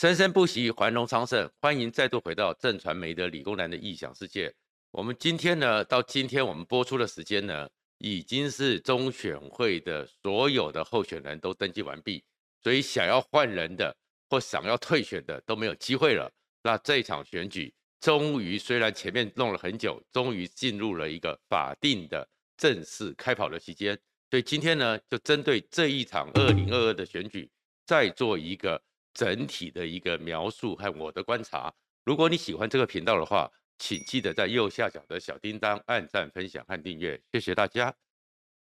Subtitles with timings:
[0.00, 1.46] 生生不息，繁荣昌盛。
[1.60, 4.50] 欢迎再度回到正传媒的理工男的异想世界。
[4.92, 12.24] 我们今天呢，到今天我们播出的时间呢，已经是中选会的所有的候选人都登记完毕，
[12.62, 13.94] 所以想要换人的
[14.30, 16.32] 或想要退选的都没有机会了。
[16.62, 17.70] 那这一场选举
[18.00, 22.26] 终于，虽然前面弄了很久，终于进入了一个法定的
[22.56, 23.94] 正式开跑的期间。
[24.30, 27.50] 所以今天呢，就针对这一场二零二二的选举，
[27.84, 28.80] 再做一个。
[29.12, 31.72] 整体的一个描述和我的观察，
[32.04, 37.94] 如果你喜欢这个频道的话，请记得在右下角的小叮当按赞、分享和订阅，谢谢大家。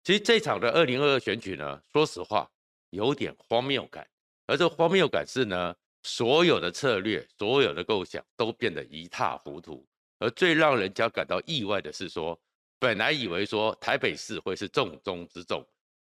[0.04, 2.50] 其实这场的二零二二选举呢，说实话
[2.90, 4.08] 有点荒谬感，
[4.46, 9.88] 而这荒谬感是呢，所有的策略、所有的构想都变得一塌糊涂，
[10.20, 12.40] 而最让人家感到意外的是说，
[12.78, 15.66] 本来以为说台北市会是重中之重。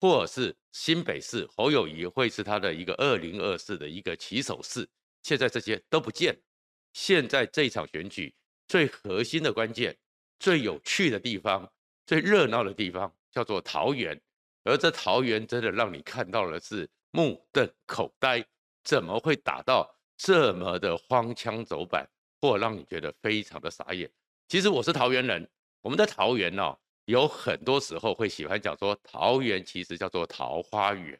[0.03, 4.85] 或者是新北市侯友谊会是他的一个二零二四的一个起手式，
[5.21, 6.37] 现在这些都不见。
[6.91, 8.35] 现在这场选举
[8.67, 9.97] 最核心的关键、
[10.37, 11.71] 最有趣的地方、
[12.05, 14.21] 最热闹的地方叫做桃园，
[14.65, 18.45] 而这桃园真的让你看到的是目瞪口呆，
[18.83, 22.05] 怎么会打到这么的荒腔走板，
[22.41, 24.11] 或让你觉得非常的傻眼？
[24.49, 26.77] 其实我是桃园人，我们在桃园哦。
[27.05, 31.17] 有很多时候会喜欢讲说，桃园其实叫做桃花源，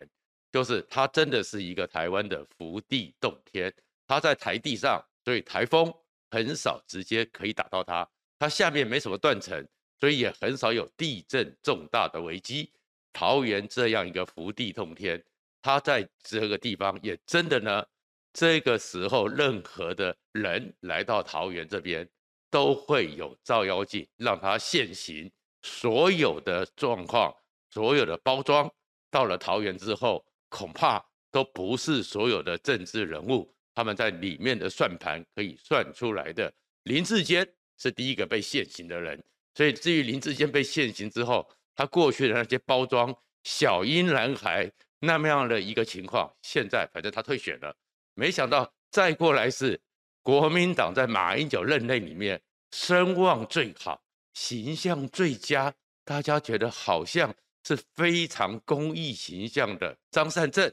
[0.52, 3.74] 就是它真的是一个台湾的福地洞天。
[4.08, 5.94] 它在台地上，所以台风
[6.32, 8.08] 很少直接可以打到它。
[8.40, 9.66] 它下面没什么断层，
[10.00, 12.72] 所以也很少有地震重大的危机。
[13.12, 15.24] 桃园这样一个福地洞天，
[15.62, 17.86] 它在这个地方也真的呢，
[18.34, 22.08] 这个时候任何的人来到桃园这边，
[22.50, 25.32] 都会有照妖镜让它现形。
[25.64, 27.34] 所有的状况，
[27.72, 28.70] 所有的包装，
[29.10, 36.54] 到了桃园之后，恐怕都不是所有的政治人物他们在里面的算盘可以算出来的。
[36.84, 37.48] 林志坚
[37.80, 39.24] 是第一个被现行的人，
[39.56, 47.76] 所以至于林志坚被现行之后，他过去的那些包装小英男孩那么样的一个情况，现在反正他退选了，
[48.14, 49.80] 没想到再过来是
[50.22, 54.02] 国民党在马英九任内里面声望最好。
[54.34, 55.74] 形象最佳，
[56.04, 57.34] 大家觉得好像
[57.64, 60.72] 是非常公益形象的张善政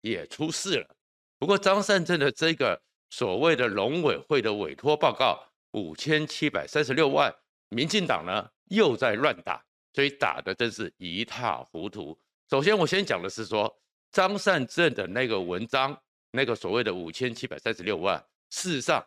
[0.00, 0.96] 也出事了。
[1.38, 5.38] 不过张善政的这个所谓的农委会的委托报告
[5.72, 7.34] 五千七百三十六万，
[7.68, 9.62] 民进党呢又在乱打，
[9.92, 12.18] 所以打的真是一塌糊涂。
[12.50, 13.72] 首先我先讲的是说
[14.10, 15.96] 张善政的那个文章，
[16.30, 19.04] 那个所谓的五千七百三十六万，事实上。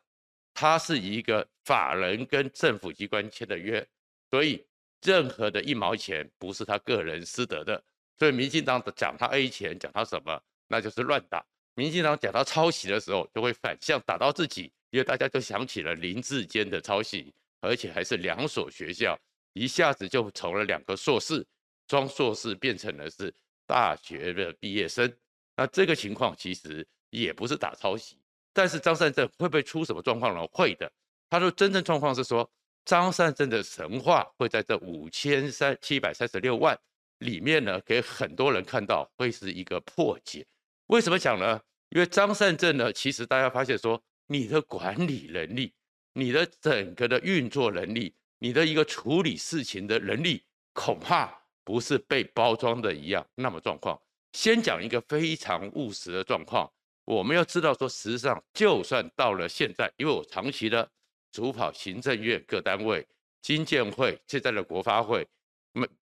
[0.59, 3.87] 他是一个法人跟政府机关签的约，
[4.31, 4.65] 所以
[5.03, 7.83] 任何的一毛钱不是他个人私得的。
[8.17, 11.45] 所以民进党讲他 A 钱，讲他什么，那就是乱打。
[11.75, 17.31] 民进党讲他抄袭的时候，就会反向打到自己，因为大家就想起了林志坚的抄袭，
[17.61, 19.15] 而且还是两所学校，
[19.53, 21.45] 一下子就从了两个硕士
[21.87, 23.31] 装硕士变成了是
[23.67, 25.15] 大学的毕业生。
[25.55, 28.17] 那这个情况其实也不是打抄袭。
[28.57, 30.43] 但是张善政会不会出什么状况呢？
[30.51, 30.91] 会的。
[31.29, 32.49] 他说真正状况是说，
[32.85, 36.75] 张善政的神话会在这五千三七百三十六万
[37.19, 40.43] 里面呢，给很多人看到会是一个破解。
[40.87, 41.61] 为什么讲呢？
[41.89, 45.71] 因为张善政呢，其实大家发现说，你的管理能力、
[46.13, 50.43] 你的整个的运作能力、你的一个处理事情的能力，
[50.73, 51.31] 恐怕
[51.63, 54.01] 不是被包装的一样那么状况。
[54.33, 56.67] 先讲一个非常务实的状况。
[57.07, 60.91] 我们要知道说，实际上就算到了现在，因为我长期的
[61.31, 63.07] 主跑行政院各单位、
[63.41, 65.25] 经建会、现在的国发会、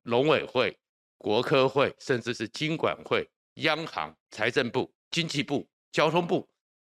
[0.01, 0.75] 农委会、
[1.19, 6.49] 国科会，甚至是经管会、央行、财政部、经济部、交通部，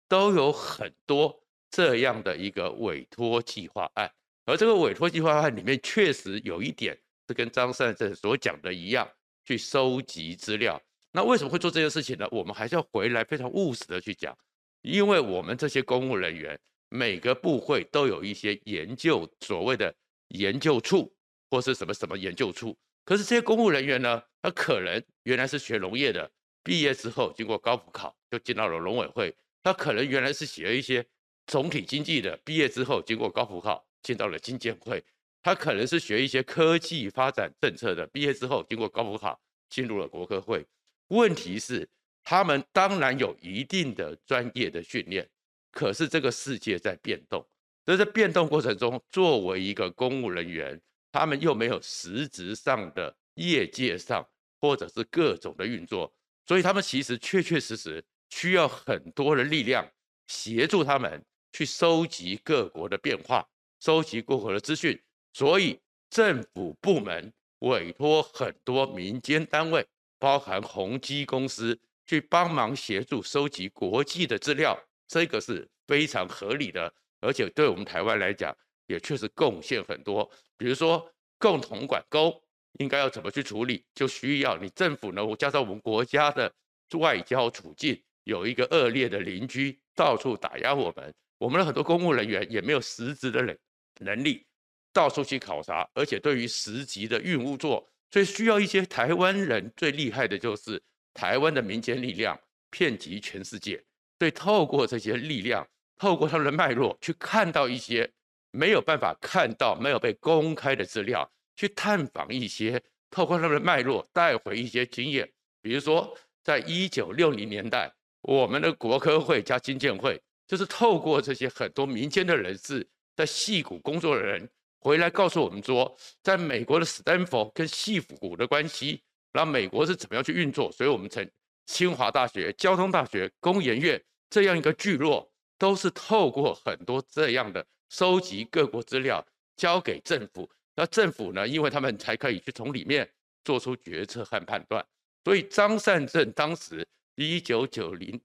[0.09, 1.33] 都有很多
[1.69, 4.11] 这样的一个委托计划案。
[4.43, 6.99] 而这个委托计划案里面，确实有一点
[7.29, 9.09] 是跟张善政所讲的一样，
[9.45, 10.81] 去收集资料。
[11.13, 12.27] 那为什么会做这件事情呢？
[12.31, 14.37] 我们还是要回来非常务实的去讲，
[14.81, 16.57] 因为我们这些公务人员，
[16.89, 19.93] 每个部会都有一些研究，所谓的
[20.29, 21.13] 研究处
[21.49, 22.77] 或是什么什么研究处。
[23.03, 26.31] 可是这些公务人员呢，他可能原来是学农业的，
[26.63, 29.29] 毕业之后经过高普考就进到了农委会；
[29.63, 31.05] 他可能原来是学一些
[31.47, 34.97] 总体经济的，毕业之后经过高普考进到了经建会；
[35.41, 39.37] 他可能是学一些科技发展政策的，毕业之后经过高普考
[39.69, 40.65] 进入了国科会。
[41.11, 41.87] 问题是，
[42.23, 45.29] 他们当然有一定的专业的训练，
[45.69, 47.45] 可是这个世界在变动，
[47.85, 50.79] 在变动过程中，作为一个公务人员，
[51.11, 54.25] 他们又没有实质上的业界上
[54.61, 56.13] 或者是各种的运作，
[56.47, 59.85] 所以他们其实确确实实需要很多的力量
[60.27, 61.21] 协助他们
[61.51, 63.45] 去收集各国的变化，
[63.81, 64.97] 收集各国的资讯。
[65.33, 65.77] 所以
[66.09, 69.85] 政府部门委托很多民间单位，
[70.21, 80.29] 包含宏基公司，去帮忙协助收集国际的资料，这个是非常合理的，而且对我们台湾来讲，也确实贡献很多。
[80.57, 82.39] 比如说共同管沟
[82.73, 86.53] 应该要怎么去处理，就需要你政府呢，加上我们国家的
[86.99, 93.57] 外交处境，有一个恶劣的邻居到处打压我们，我们的很多公务人员也没有实质的能
[94.01, 94.45] 能力
[94.93, 100.81] 到处去考察，而且对于实际的运务做，所以需要一些台湾人最厉害的就是。
[101.13, 103.83] 台湾的民间力量遍及全世界，
[104.17, 105.67] 所以透过这些力量，
[105.97, 108.09] 透过他们的脉络，去看到一些
[108.51, 115.29] 没有办法看到、没有被公开的资料，去探访一些，透过他们的脉络带回一些经验。
[115.61, 120.17] 比如说，在一九六零年代，我们的国科会加经建会，
[120.47, 122.87] 就是透过这些很多民间的人士，
[123.17, 124.49] 在戏谷工作的人
[124.81, 129.01] 回来告诉我们说，在美国的斯坦福跟矽谷的关系。
[129.33, 130.69] 然后美国是怎么样去运作？
[130.73, 131.25] 所以我们从
[131.65, 139.25] 清华大学、交通大学、工研院这样一个聚落，都是透过很多这样的收集各国资料，
[139.55, 140.51] 交给政府。
[140.75, 143.09] 那政府呢，因为他们才可以去从里面
[143.45, 144.85] 做出决策和判断。
[145.23, 146.85] 所以张善政当时
[147.15, 148.19] 一九九零，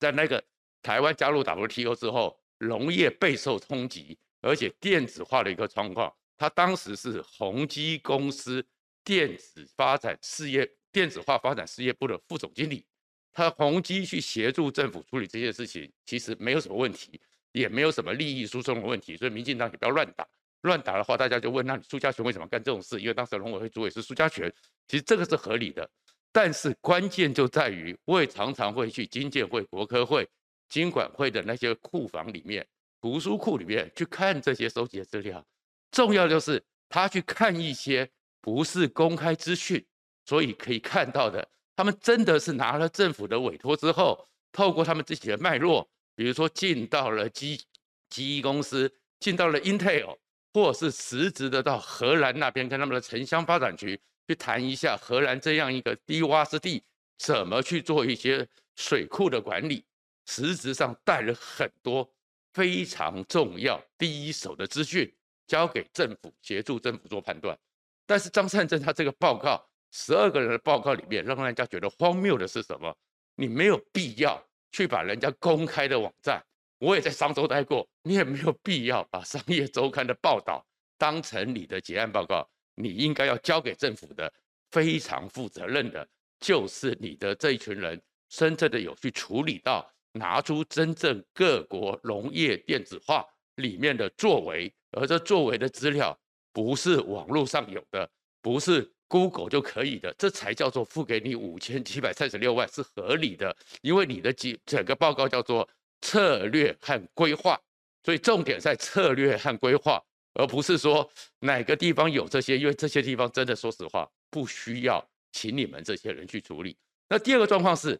[0.00, 0.42] 在那个
[0.82, 8.64] 台湾加入 WTO 之后，农业备受冲击，而且电子化的一个状况，他当时是宏基公司。
[9.02, 12.84] 电子发展事业、电子化发展事业部的副总经理，
[13.32, 17.18] 他宏基去协助政府处理这些事情，其实没有什么问题，
[17.52, 19.16] 也没有什么利益输送的问题。
[19.16, 20.28] 所以民进党你不要乱打，
[20.60, 23.00] 乱打的话，大家就问：那你苏嘉全为什么干这种事？
[23.00, 24.52] 因为当时农委会主委是苏嘉全，
[24.86, 25.90] 其实这个是合理的。
[26.30, 30.28] 但是关键就在于，我也常常会去经建会、国科会、
[30.68, 32.64] 经管会的那些库房里面、
[33.00, 35.44] 图书库里面去看这些收集的资料。
[35.90, 38.10] 重要就是他去看一些。
[38.42, 39.84] 不是公开资讯，
[40.24, 47.60] 所以可以看到的，他们真的是拿了政府的委托之后，透过他们自己的脉络，比如说进到了机
[48.08, 50.16] 机公司，进到了 Intel，
[50.54, 56.82] 或是实质的到荷兰那边跟他们的城乡发展局去谈一下荷兰这样一个低洼之地
[57.18, 59.84] 怎么去做一些水库的管理，
[60.24, 62.10] 实质上带了很多
[62.52, 65.12] 非常重要第一手的资讯
[65.46, 67.58] 交给政府，协助政府做判断。
[68.06, 72.96] 但是张善政他这个报告，十二个人的报告里面，让人家觉得荒谬的是什么？
[73.36, 74.42] 你没有必要
[74.72, 76.44] 去把人家公开的网站，
[76.78, 80.64] 我也在商周待过，你也没有必要把商业周刊的报道
[80.98, 82.48] 当成你的结案报告。
[82.74, 84.32] 你应该要交给政府的
[84.70, 86.08] 非常负责任的，
[86.38, 93.24] 就是你的这一群人真正的有去处理到，拿出真正各国农业电子化
[93.56, 96.18] 里面的作为，而这作为的资料。
[96.52, 98.10] 不是网络上有的，
[98.42, 105.66] 不是 Google 就可以的，这才叫做付给你五千七百三十六万是合理的，因为你的几整个报告叫做
[106.00, 107.56] 策略和规划，
[108.02, 110.02] 所以重点在策略和规划，
[110.34, 111.08] 而不是说
[111.38, 116.76] 哪个地方有这些，因为这些地方真的说实话不需要请你们这些人去处理。
[117.08, 117.96] 那第二个状况是，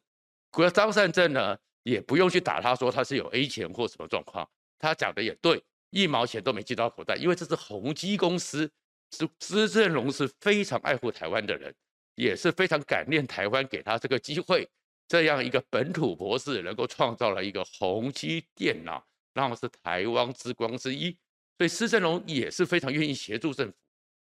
[0.51, 4.49] 国张善政呢也不用去打他说他是有 A 钱或什么状况，
[4.79, 5.63] 他讲的也对。
[5.91, 8.71] 一毛钱都没进到口袋，因为这是宏基公司，
[9.11, 11.75] 是施正荣是非常爱护台湾的人，
[12.15, 14.69] 也是非常感念台湾给他这个机会，
[15.09, 21.11] 这样一个本土博士能够创造了一个宏基电脑，然后是台湾之光之一，
[21.59, 23.75] 所以施正荣也是非常愿意协助政府，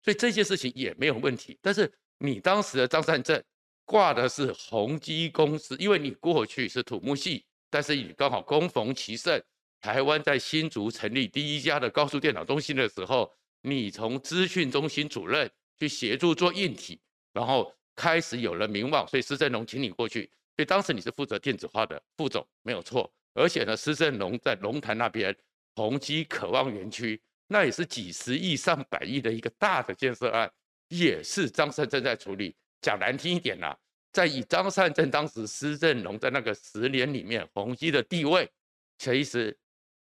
[0.04, 1.60] 所以这件事情也没有问题。
[1.62, 3.39] 但是你当时的张善政
[3.86, 9.42] 挂的是宏基公司，因为你过去是土木系，但是你刚好恭逢其盛。
[9.82, 15.50] 台湾在新竹成立第一家的高速电脑中心的时候，你从资讯中心主任
[15.80, 17.00] 去协助做硬体，
[17.32, 20.30] 然后开始有了名望，所以施正荣请你过去。
[20.58, 23.10] 所以当时你是负责电子化的副总，没有错。
[23.34, 25.34] 而且呢，施正荣在龙潭那边
[25.76, 30.52] 宏基渴望园区，那也是几十亿上百亿的一个大的建设案，
[30.90, 32.54] 也是张胜正在处理。
[32.82, 33.78] 讲难听一点呐、啊，
[34.12, 38.50] 在以张善政当时施正荣在那个十年里面宏基的地位，
[38.98, 39.58] 其实。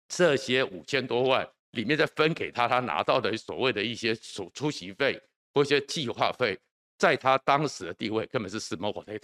[0.09, 5.19] 这些五千多万里面再分给他，他拿到的所谓的一些所出席费
[5.53, 6.59] 或一些计划费，
[6.99, 9.23] 在他当时的地位根本是 small potato，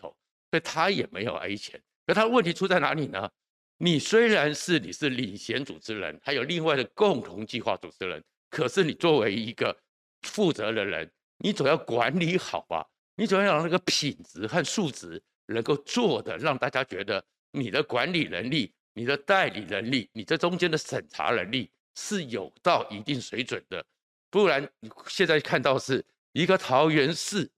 [0.49, 1.79] 所以他也没有 A 钱。
[2.07, 3.29] 可他的问题出在哪里呢？
[3.77, 9.77] 你虽然是你是领衔主持人，还有另外的共同计划主持人，可是你作为一个
[10.23, 12.83] 负责的人，你总要管理好吧？
[13.19, 18.73] 你总要让那个品质和素质能够做的让大家觉得你的管理能力。
[18.93, 23.85] 你的代理能力，你这中间的审查能力是有到一定水准的，
[24.29, 27.49] 不然你现在看到是一个桃园市，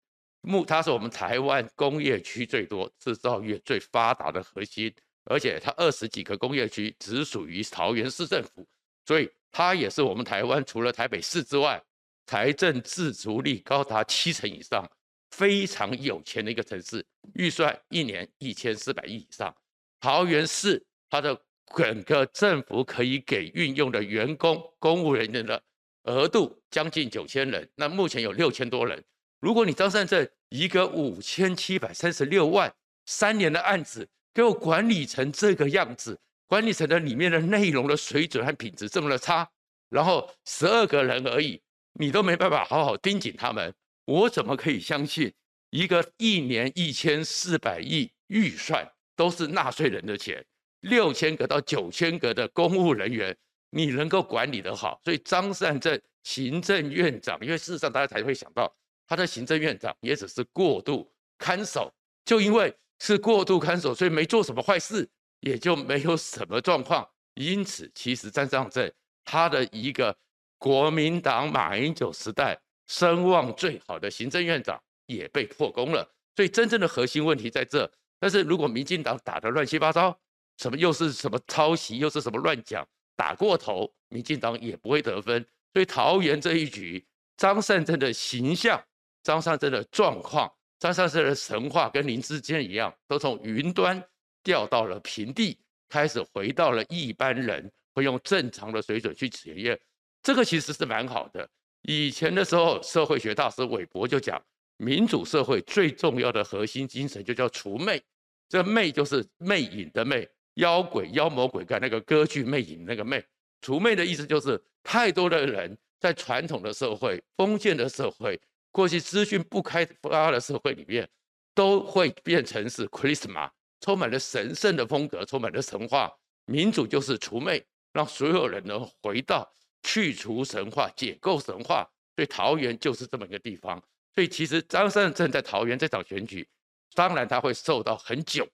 [0.41, 8.67] 目它是我们台湾工业区最多、制造业最发达的核心，而且它二十几个工业区只属于桃园市政府，
[9.07, 11.81] 所以它也是我们台湾除了台北市之外，
[12.27, 14.87] 财政自足率高达七成以上，
[15.31, 19.53] 非常有钱的一个城市，预算一年一千四百亿以上。
[19.99, 21.39] 桃园市它的
[21.75, 25.61] 整个政府可以给运用的员工、公务人员的
[26.03, 29.03] 额度将近九千人，那目前有六千多人。
[29.39, 32.71] 如果你张善政一个五千七百三十六万
[33.05, 39.49] 三年的案子给我管理成这个样子，管理成的里面的内容的水准和品质这么的差，
[39.89, 41.61] 然后十二个人而已，
[41.93, 43.73] 你都没办法好好盯紧他们。
[44.11, 45.33] 我怎么可以相信
[45.69, 50.45] 一个一年一千四百亿预算都是纳税人的钱，
[50.81, 53.33] 六千个到九千个的公务人员，
[53.69, 54.99] 你能够管理得好？
[55.05, 58.69] 所以张善政行政院长，因为事实上大家才会想到
[59.07, 61.89] 他的行政院长也只是过度看守，
[62.25, 65.07] 就因为是过度看守，所以没做什么坏事，
[65.39, 67.07] 也就没有什么状况。
[67.35, 68.91] 因此，其实张善政
[69.23, 70.13] 他的一个
[70.57, 72.59] 国民党马英九时代。
[72.91, 76.05] 声望最好的行政院长也被破功了，
[76.35, 77.89] 所以真正的核心问题在这。
[78.19, 80.19] 但是如果民进党打得乱七八糟，
[80.57, 85.41] 什么又是什么抄袭，又是什么乱讲，打过头，民进党也不会得分。
[85.71, 87.07] 所以桃园这一局，
[87.37, 88.83] 张善政的形象、
[89.23, 94.03] 张善政的状况、张善政的神话跟林志坚一样，都从云端
[94.43, 95.57] 掉到了平地，
[95.87, 99.79] 开始回到了一般人会用正常的水准去检验。
[100.21, 101.49] 这个其实是蛮好的。
[101.83, 104.41] 以前的时候，社会学大师韦伯就讲，
[104.77, 108.01] 民主社会最重要的核心精神就叫除魅。
[108.47, 113.23] 这魅就是魅影的魅，妖鬼、妖魔鬼怪那个歌剧魅影那个魅。
[113.61, 118.39] 除魅的意思就是，太多的人在传统的社会、封建的社会、
[118.71, 121.09] 过去资讯不开发的社会里面，
[121.55, 126.11] 都会变成是 Christmas，充满了神圣的风格，充满了神话。
[126.45, 129.49] 民主就是除魅，让所有人能回到。
[129.83, 133.81] 去除神话，解构神话，所以桃园就是这么一个地方。
[134.13, 136.47] 所以其实张善政在桃园这场选举，
[136.93, 138.47] 当然他会受到很久，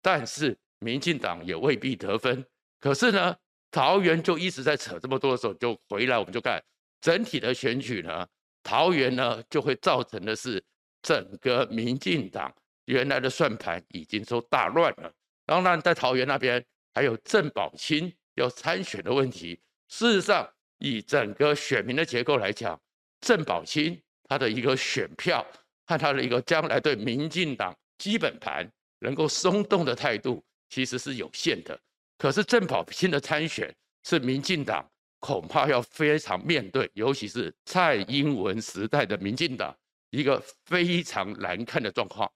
[0.00, 2.44] 但是民进党也未必得分。
[2.80, 3.36] 可是呢，
[3.70, 6.62] 桃园就一直在扯这么多的时候，就回来我们就看
[7.00, 8.26] 整体的选举呢，
[8.62, 10.62] 桃园呢就会造成的是
[11.02, 12.52] 整个民进党
[12.86, 15.12] 原来的算盘已经都大乱了。
[15.44, 20.50] 当然在桃园那边还有郑宝清要参选的问题，事实上。
[20.82, 22.78] 以整个选民的结构来讲，
[23.20, 25.46] 郑宝清他的一个选票
[25.86, 31.78] 和他的一个将来对民进党基本盘能够松动的态度，其实是有限的。
[32.18, 33.72] 可是郑宝清的参选
[34.02, 34.84] 是民进党
[35.20, 39.72] 恐怕要非常面对，尤其是蔡英文时代的民进党
[40.10, 42.28] 一个非常难看的状况。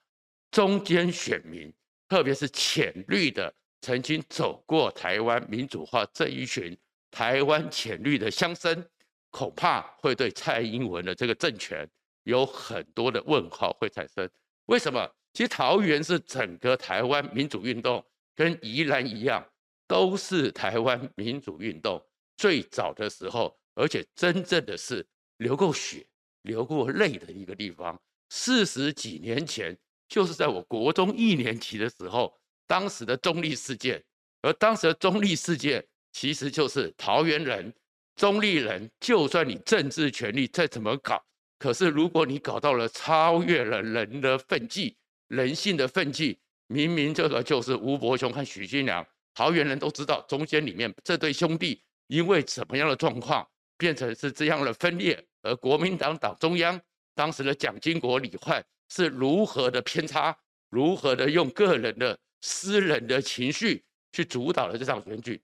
[0.52, 1.72] 中间选民，
[2.08, 6.78] 特别是浅绿的，曾经走过台湾民主化这一群。
[7.10, 8.84] 台湾浅绿的乡绅
[9.30, 11.88] 恐怕会对蔡英文的这个政权
[12.24, 14.28] 有很多的问号会产生。
[14.66, 15.08] 为什么？
[15.32, 19.46] 其实桃园是整个台湾民主运动跟宜兰一样，
[19.86, 22.02] 都是台湾民主运动
[22.36, 26.06] 最早的时候，而且真正的是流过血、
[26.42, 28.00] 流过泪的一个地方。
[28.30, 29.76] 四十几年前，
[30.08, 32.34] 就是在我国中一年级的时候，
[32.66, 34.02] 当时的中立事件，
[34.40, 35.86] 而当时的中立事件。
[36.18, 37.70] 其实就是桃园人、
[38.14, 41.22] 中立人，就算你政治权力再怎么搞，
[41.58, 44.96] 可是如果你搞到了超越了人的分际、
[45.28, 53.46] 人性的分际，明明这个就是吴伯雄和许金良，桃园人都知道中间里面这对兄弟因为什么样的状况
[53.76, 56.80] 变成是这样的分裂，而国民党党中央
[57.14, 60.34] 当时的蒋经国、李焕是如何的偏差，
[60.70, 65.38] 如何的用个人的私人的情绪去主导了这场选举。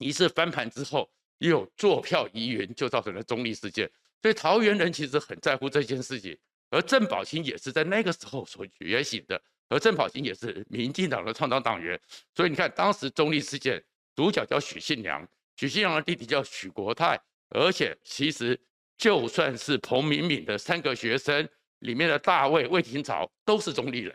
[0.00, 3.88] 一次翻盘之后，又有作票疑云，就造成了中立事件。
[4.20, 6.36] 所以桃园人其实很在乎这件事情，
[6.70, 9.40] 而郑宝清也是在那个时候所觉醒的。
[9.68, 11.98] 而郑宝清也是民进党的创党党员，
[12.34, 13.82] 所以你看当时中立事件
[14.16, 15.24] 主角叫许信良，
[15.56, 18.58] 许信良的弟弟叫许国泰，而且其实
[18.96, 21.48] 就算是彭明敏的三个学生
[21.80, 24.12] 里面的大卫魏廷朝都是中立人，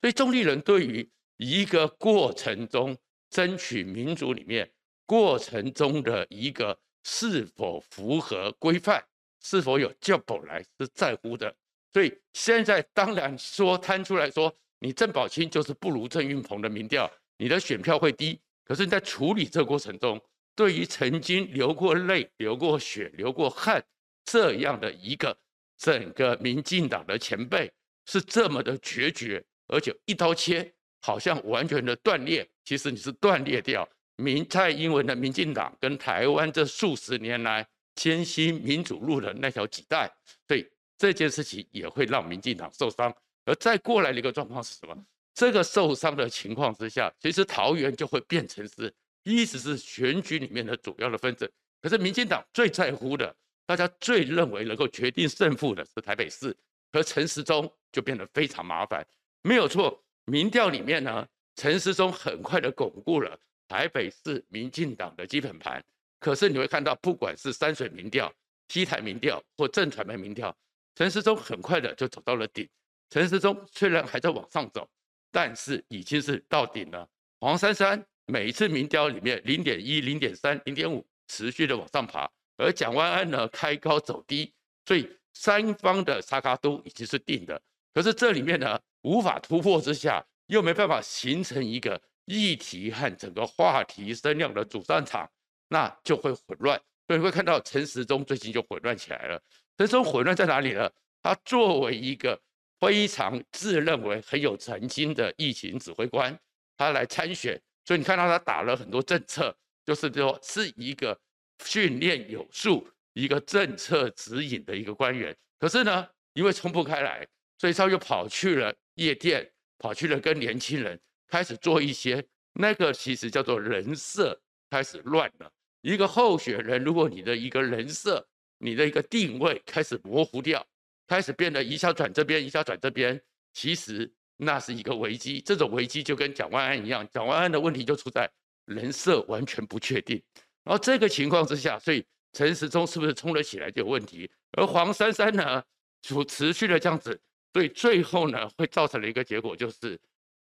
[0.00, 2.96] 所以中立人对于一个过程中
[3.30, 4.70] 争取民主里面。
[5.08, 9.02] 过程中的一个是否符合规范，
[9.42, 11.56] 是否有叫本来是在乎的，
[11.94, 18.38] 所以现在当然说摊出来说，你郑宝清就是不如郑运鹏的民调，你的选票会低。
[18.66, 20.22] 可是你，在处理这过程中，
[20.54, 23.82] 对于曾经流过泪、流过血、流过汗
[24.26, 25.34] 这样的一个
[25.78, 27.72] 整个民进党的前辈，
[28.04, 32.46] 是这么的决绝，而且一刀切，好像完全的断裂。
[32.62, 33.88] 其实你是断裂掉
[34.20, 40.12] 民蔡英文的民进党跟台湾这数十年来艰辛民主路的那条脐带，
[40.48, 43.14] 所以这件事情也会让民进党受伤。
[43.44, 44.94] 而再过来的一个状况是什么？
[45.34, 51.48] 这个受伤的情况之下，其实桃园就会变成是一直是选举里面的主要的分子。
[51.80, 53.32] 可是民进党最在乎的，
[53.66, 56.54] 大家最认为能够决定胜负的是台北市，
[56.92, 59.06] 和陈时中就变得非常麻烦。
[59.42, 65.84] 没有错，民调里面呢，陈时中很快的巩固了台北市民进党的基本盘。
[66.18, 68.32] 可是你会看到，不管是山水民调、
[68.68, 70.56] 西台民调或正传媒民调，
[70.96, 72.68] 陈时中很快的就走到了顶。
[73.10, 74.88] 陈时中虽然还在往上走，
[75.30, 77.08] 但是已经是到顶了。
[77.38, 84.52] 黄珊珊每一次民调里面零点一、零点三、零点五持续的往上爬，而蒋万安呢开高走低，
[84.86, 87.62] 所以三方的沙卡都已经是定的。
[87.94, 95.28] 可是这里面呢无法突破之下，又没办法形成一个议题和整个话题声量的主战场，
[95.68, 96.80] 那就会混乱。
[97.06, 99.42] 所以你会看到陈时中最近就混乱起来了。
[99.76, 100.90] 陈时中混乱在哪里呢？
[101.22, 102.40] 他作为一个
[102.78, 106.38] 非常自认为很有诚心的疫情指挥官，
[106.76, 111.18] 他来参选，所以你看到他打了很多政策，就是说是一个
[111.64, 115.36] 训练有素、一个政策指引的一个官员。
[115.58, 117.26] 可是呢，因为冲不开来，
[117.58, 125.52] 所以他又跑去了夜店，跑去了跟年轻人开始做一些那个其实叫做人设开始乱了。
[125.82, 128.26] 一个候选人，如果你的一个人设、
[128.58, 130.66] 你的一个定位开始模糊掉。
[131.06, 133.18] 开始变得一下转这边，一下转这边，
[133.54, 135.40] 其实那是一个危机。
[135.40, 138.30] 这种危机就跟蒋万安一样，蒋万安的问题就出在
[138.66, 140.22] 人设完全不确定。
[140.64, 142.04] 然后这个情况之下，所以
[142.34, 144.30] 陈时中是不是冲了起来就有问题？
[144.52, 145.64] 而黄珊珊呢，
[146.02, 147.18] 就持续的这样子，
[147.54, 149.98] 所以最后呢，会造成了一个结果，就是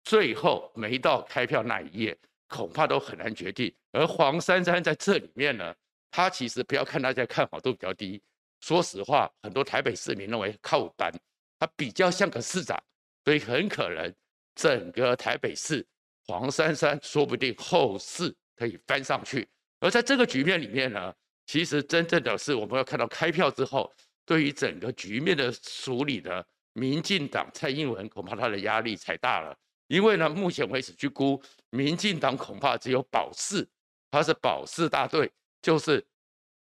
[0.04, 2.16] 最后没到开票那一页，
[2.48, 3.74] 恐怕都很难决定。
[3.92, 5.74] 而黄珊珊在这里面呢，
[6.10, 8.22] 他其实不要看大家看法都比较低。
[8.60, 11.10] 说实话，很多台北市民认为靠单，
[11.58, 12.80] 他比较像个市长，
[13.24, 14.14] 所以很可能
[14.54, 15.86] 整个台北市
[16.26, 19.46] 黄珊珊说不定后市可以翻上去。
[19.80, 21.14] 而在这个局面里面呢，
[21.46, 23.92] 其实真正的是我们要看到开票之后，
[24.24, 29.54] 对于整个局面的处理的民进党蔡英文恐怕他的压力才大了，
[29.94, 33.64] 因为呢，目前为止去估民进党恐怕只有保四，
[34.10, 35.30] 他是保四大队，
[35.62, 36.04] 就是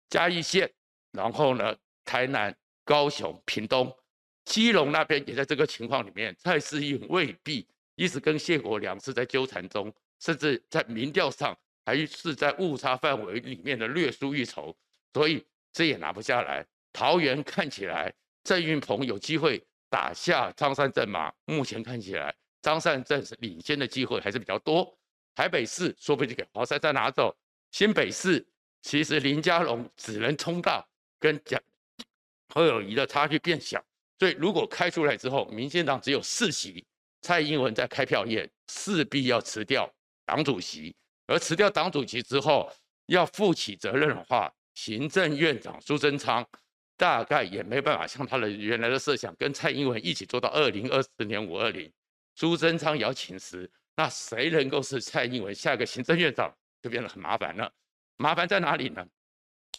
[0.07, 0.71] 嘉义县。
[1.11, 1.75] 然后呢，
[2.05, 3.91] 台南、高雄、屏东、
[4.45, 14.77] 基隆那边也在这个情况里面，蔡适应未必一直跟谢国梁是在纠缠中，甚至在民调上还是在误差范围里面的略输一筹，
[15.11, 16.63] 所以这也拿不下来。
[16.93, 21.33] 桃园看起来郑运鹏有机会打下张善政吗？
[21.45, 22.35] 目前看起来
[22.67, 24.93] 张善政是领先的机会还是比较多。
[25.33, 27.33] 台北市说不定给黄珊珊拿走，
[27.71, 28.45] 新北市
[28.81, 30.85] 其实林佳龙只能冲到。
[31.17, 31.59] 跟蒋
[32.49, 33.81] 侯友宜的差距变小，
[34.19, 36.85] 所以如果开出来之后，民进党只有四席，
[37.21, 39.89] 蔡英文在开票页势必要辞掉
[40.25, 40.93] 党主席，
[41.25, 42.69] 而辞掉党主席之后，
[43.05, 46.45] 要负起责任的话，行政院长苏贞昌
[46.97, 51.91] 大概也没办法像他的原来的设想，跟蔡英文一起做到二零二四年五二零，
[52.37, 57.73] 朱贞昌也要请辞，那谁能够是蔡英文下一个行政院长，就变得很麻烦了。
[58.17, 59.03] 麻烦在哪里呢？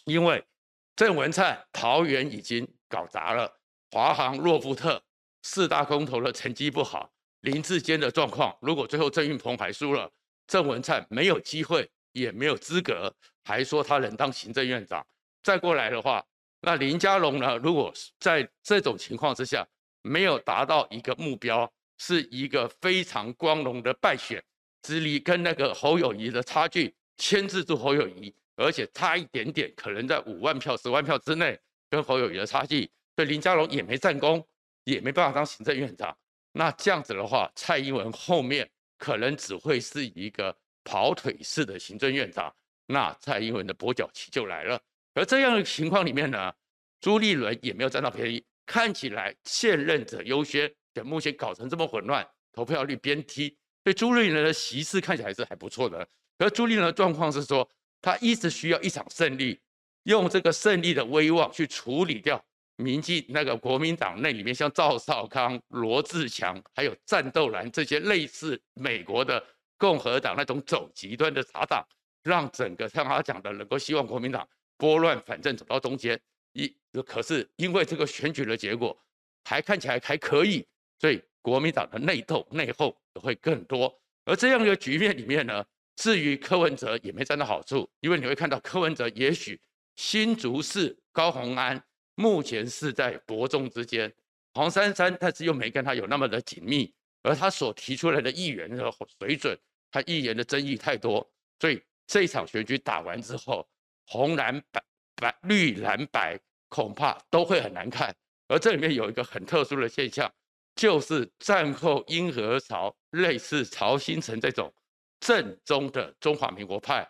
[0.03, 0.45] 因为
[0.93, 3.49] 郑文灿桃园已经搞砸了，
[3.91, 5.01] 华航、诺富特
[5.41, 10.11] 四大公投的成绩不好，林志坚的状况，如果最后郑运鹏还输了，
[10.45, 15.05] 郑文灿没有机会，也没有资格，还说他能当行政院长。
[15.41, 16.25] 再过来的话，
[16.59, 17.57] 那林佳龙呢？
[17.59, 19.65] 如果在这种情况之下
[20.01, 24.43] 没有达到一个目标，是一个非常光荣的败选，
[24.81, 28.33] 支离跟那个侯友谊的差距牵制住侯友谊。
[28.61, 31.57] 而且差一点点，可能在五万票、十万票之内，
[31.89, 34.45] 跟侯友谊的差距，所以林佳龙也没战功，
[34.83, 36.13] 也没办法当行政院长。
[36.51, 42.53] 那这样子的话，蔡英文后面可能只会是一个跑腿式的行政院长，
[42.87, 44.77] 那蔡英文的跛脚期就来了。
[45.13, 46.53] 而这样的情况里面呢，
[46.99, 50.69] 朱立伦也没有占到便宜，看起来现任者优先，
[51.03, 56.07] 目前搞成这么混乱，投票率偏低，对朱立伦的席次看起来是还不错的。
[56.37, 57.69] 而朱立伦的状况是说。
[58.01, 59.59] 他一直需要一场胜利，
[60.03, 62.41] 用这个胜利的威望去处理掉
[62.77, 69.45] 民进那个国民党内里面像赵少康、罗志强，还有战斗蓝这些类似美国的
[69.77, 71.85] 共和党那种走极端的茶党，
[72.23, 76.17] 让整个像他讲的，能够希望国民党拨乱反正走到中间。
[76.53, 76.73] 一
[77.05, 78.97] 可是因为这个选举的结果
[79.43, 80.65] 还看起来还可以，
[80.99, 83.99] 所以国民党的内斗内讧也会更多。
[84.25, 89.59] 而这样一个局面里面呢，至于柯文哲也没占到好处，因为你会看到柯文哲也许
[89.95, 91.81] 新竹市高虹安
[92.15, 94.13] 目前是在伯仲之间，
[94.53, 96.93] 黄珊珊但是又没跟他有那么的紧密。
[97.21, 99.57] 而他所提出来的议员的水准，
[99.91, 103.67] 他议员的争议太多，所以这一场选举打完之后，
[104.07, 104.81] 红蓝白
[105.15, 108.15] 白绿蓝白恐怕都会很难看。
[108.47, 110.31] 而这里面有一个很特殊的现象，
[110.79, 114.73] 就是战后英和潮类似曹兴诚这种
[115.19, 117.05] 正宗的中华民国派，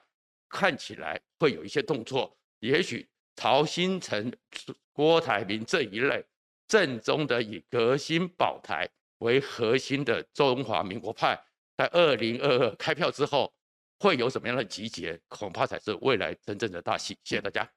[0.49, 2.35] 看起来会有一些动作。
[2.61, 4.33] 也许曹兴诚、
[4.91, 6.25] 郭台铭这一类
[6.67, 8.89] 正宗的以革新保台。
[9.19, 11.39] 为核心的中华民国派，
[11.77, 13.53] 在二零二二开票之后，
[13.99, 15.19] 会有什么样的集结？
[15.27, 17.15] 恐怕才是未来真正的大戏。
[17.23, 17.69] 谢谢大家。